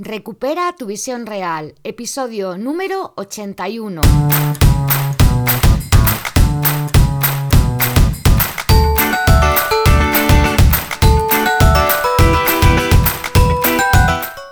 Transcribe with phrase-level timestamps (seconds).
[0.00, 4.00] Recupera tu visión real, episodio número 81.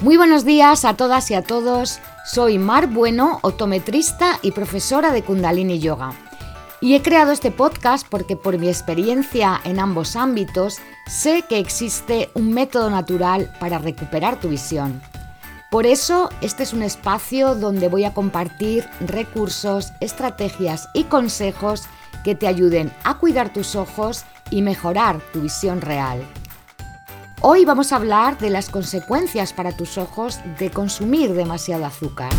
[0.01, 2.01] Muy buenos días a todas y a todos.
[2.25, 6.13] Soy Mar Bueno, otometrista y profesora de Kundalini Yoga.
[6.81, 12.31] Y he creado este podcast porque por mi experiencia en ambos ámbitos sé que existe
[12.35, 15.01] un método natural para recuperar tu visión.
[15.71, 21.85] Por eso este es un espacio donde voy a compartir recursos, estrategias y consejos
[22.23, 26.25] que te ayuden a cuidar tus ojos y mejorar tu visión real.
[27.41, 32.31] Hoy vamos a hablar de las consecuencias para tus ojos de consumir demasiado azúcar.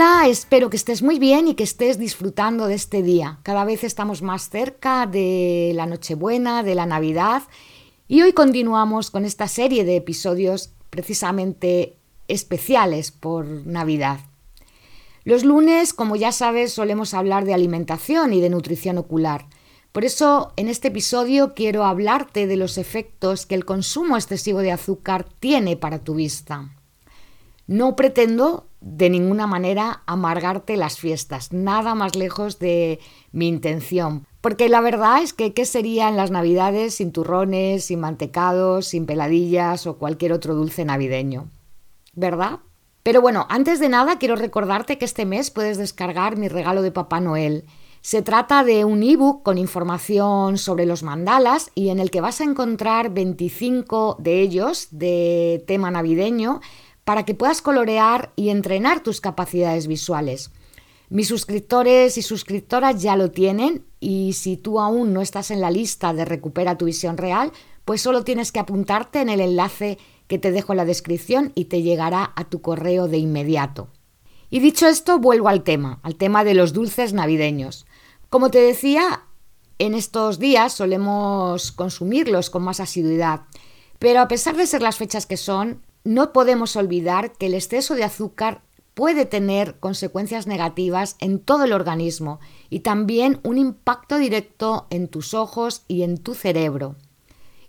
[0.00, 3.40] Espero que estés muy bien y que estés disfrutando de este día.
[3.42, 7.42] Cada vez estamos más cerca de la Nochebuena, de la Navidad
[8.08, 14.20] y hoy continuamos con esta serie de episodios precisamente especiales por Navidad.
[15.24, 19.46] Los lunes, como ya sabes, solemos hablar de alimentación y de nutrición ocular.
[19.92, 24.72] Por eso, en este episodio quiero hablarte de los efectos que el consumo excesivo de
[24.72, 26.70] azúcar tiene para tu vista.
[27.72, 33.00] No pretendo de ninguna manera amargarte las fiestas, nada más lejos de
[33.32, 34.26] mi intención.
[34.42, 39.86] Porque la verdad es que, ¿qué serían las navidades sin turrones, sin mantecados, sin peladillas
[39.86, 41.48] o cualquier otro dulce navideño?
[42.12, 42.58] ¿Verdad?
[43.02, 46.92] Pero bueno, antes de nada quiero recordarte que este mes puedes descargar mi regalo de
[46.92, 47.64] Papá Noel.
[48.02, 52.42] Se trata de un ebook con información sobre los mandalas y en el que vas
[52.42, 56.60] a encontrar 25 de ellos de tema navideño
[57.04, 60.50] para que puedas colorear y entrenar tus capacidades visuales.
[61.10, 65.70] Mis suscriptores y suscriptoras ya lo tienen y si tú aún no estás en la
[65.70, 67.52] lista de Recupera tu visión real,
[67.84, 71.66] pues solo tienes que apuntarte en el enlace que te dejo en la descripción y
[71.66, 73.88] te llegará a tu correo de inmediato.
[74.48, 77.86] Y dicho esto, vuelvo al tema, al tema de los dulces navideños.
[78.30, 79.24] Como te decía,
[79.78, 83.42] en estos días solemos consumirlos con más asiduidad,
[83.98, 87.94] pero a pesar de ser las fechas que son, no podemos olvidar que el exceso
[87.94, 88.62] de azúcar
[88.94, 95.34] puede tener consecuencias negativas en todo el organismo y también un impacto directo en tus
[95.34, 96.96] ojos y en tu cerebro.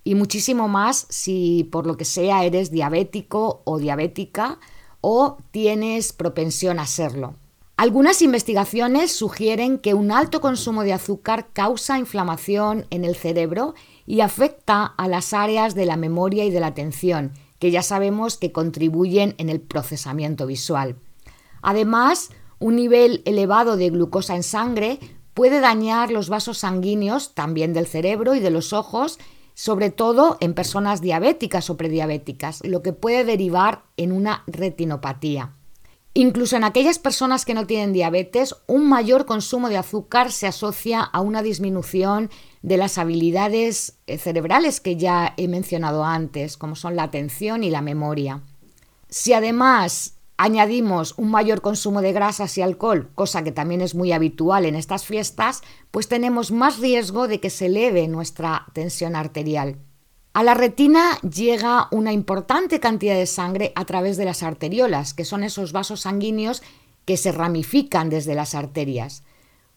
[0.04, 4.60] Y muchísimo más si por lo que sea eres diabético o diabética
[5.00, 7.36] o tienes propensión a serlo.
[7.78, 13.74] Algunas investigaciones sugieren que un alto consumo de azúcar causa inflamación en el cerebro
[14.06, 17.32] y afecta a las áreas de la memoria y de la atención,
[17.64, 20.98] que ya sabemos que contribuyen en el procesamiento visual.
[21.62, 22.30] Además,
[22.60, 25.00] un nivel elevado de glucosa en sangre
[25.34, 29.18] puede dañar los vasos sanguíneos también del cerebro y de los ojos,
[29.54, 35.56] sobre todo en personas diabéticas o prediabéticas, lo que puede derivar en una retinopatía.
[36.14, 41.00] Incluso en aquellas personas que no tienen diabetes, un mayor consumo de azúcar se asocia
[41.00, 42.30] a una disminución
[42.64, 47.70] de las habilidades eh, cerebrales que ya he mencionado antes, como son la atención y
[47.70, 48.42] la memoria.
[49.10, 54.14] Si además añadimos un mayor consumo de grasas y alcohol, cosa que también es muy
[54.14, 59.78] habitual en estas fiestas, pues tenemos más riesgo de que se eleve nuestra tensión arterial.
[60.32, 65.26] A la retina llega una importante cantidad de sangre a través de las arteriolas, que
[65.26, 66.64] son esos vasos sanguíneos
[67.06, 69.24] que se ramifican desde las arterias.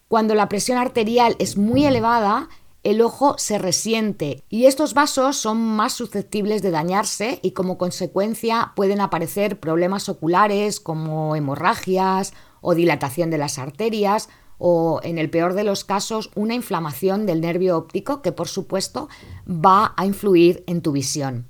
[0.08, 2.48] Cuando la presión arterial es muy elevada,
[2.86, 8.74] el ojo se resiente y estos vasos son más susceptibles de dañarse y como consecuencia
[8.76, 15.54] pueden aparecer problemas oculares como hemorragias o dilatación de las arterias o, en el peor
[15.54, 19.08] de los casos, una inflamación del nervio óptico que, por supuesto,
[19.48, 21.49] va a influir en tu visión.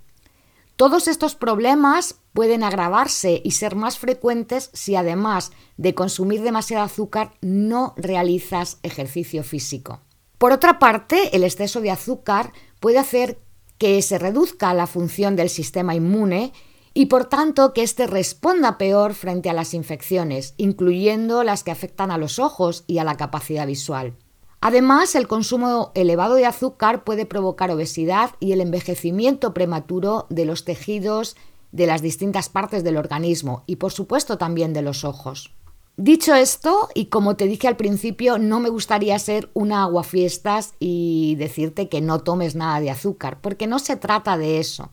[0.77, 7.35] Todos estos problemas pueden agravarse y ser más frecuentes si además de consumir demasiado azúcar
[7.43, 10.01] no realizas ejercicio físico.
[10.39, 13.39] Por otra parte, el exceso de azúcar puede hacer
[13.79, 16.53] que se reduzca la función del sistema inmune
[16.93, 22.11] y por tanto que éste responda peor frente a las infecciones, incluyendo las que afectan
[22.11, 24.15] a los ojos y a la capacidad visual.
[24.61, 30.65] Además, el consumo elevado de azúcar puede provocar obesidad y el envejecimiento prematuro de los
[30.65, 31.37] tejidos
[31.73, 35.53] de las distintas partes del organismo y por supuesto también de los ojos.
[35.99, 41.37] Dicho esto, y como te dije al principio, no me gustaría ser una aguafiestas y
[41.37, 44.91] decirte que no tomes nada de azúcar, porque no se trata de eso.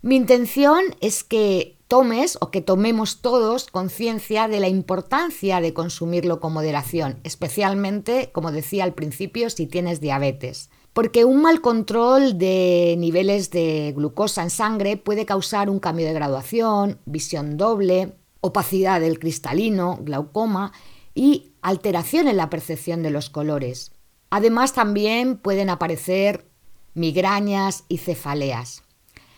[0.00, 6.40] Mi intención es que tomes o que tomemos todos conciencia de la importancia de consumirlo
[6.40, 10.70] con moderación, especialmente, como decía al principio, si tienes diabetes.
[10.94, 16.14] Porque un mal control de niveles de glucosa en sangre puede causar un cambio de
[16.14, 20.72] graduación, visión doble, opacidad del cristalino, glaucoma
[21.14, 23.92] y alteración en la percepción de los colores.
[24.30, 26.48] Además también pueden aparecer
[26.94, 28.82] migrañas y cefaleas.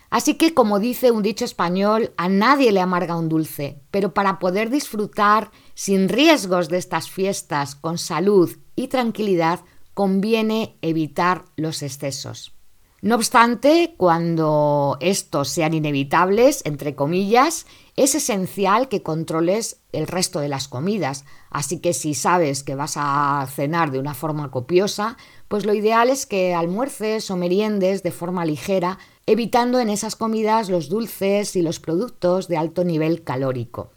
[0.09, 4.39] Así que, como dice un dicho español, a nadie le amarga un dulce, pero para
[4.39, 9.59] poder disfrutar sin riesgos de estas fiestas con salud y tranquilidad,
[9.93, 12.53] conviene evitar los excesos.
[13.01, 17.65] No obstante, cuando estos sean inevitables, entre comillas,
[17.99, 21.25] es esencial que controles el resto de las comidas.
[21.49, 25.17] Así que si sabes que vas a cenar de una forma copiosa,
[25.49, 30.69] pues lo ideal es que almuerces o meriendes de forma ligera, evitando en esas comidas
[30.69, 33.91] los dulces y los productos de alto nivel calórico.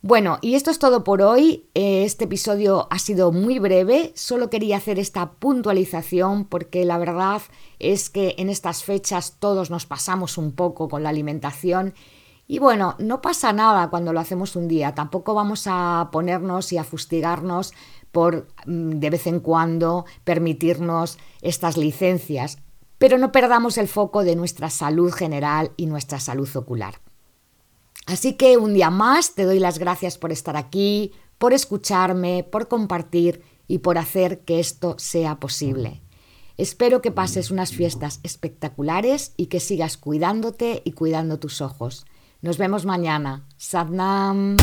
[0.00, 1.68] Bueno, y esto es todo por hoy.
[1.74, 7.42] Eh, este episodio ha sido muy breve, solo quería hacer esta puntualización porque la verdad
[7.78, 11.92] es que en estas fechas todos nos pasamos un poco con la alimentación
[12.52, 16.76] y bueno, no pasa nada cuando lo hacemos un día, tampoco vamos a ponernos y
[16.76, 17.72] a fustigarnos
[18.10, 22.58] por mm, de vez en cuando permitirnos estas licencias,
[22.98, 27.00] pero no perdamos el foco de nuestra salud general y nuestra salud ocular.
[28.04, 32.68] Así que un día más te doy las gracias por estar aquí, por escucharme, por
[32.68, 36.02] compartir y por hacer que esto sea posible.
[36.58, 42.04] Espero que pases unas fiestas espectaculares y que sigas cuidándote y cuidando tus ojos.
[42.42, 43.44] Nos vemos mañana.
[43.56, 44.56] Sadnam.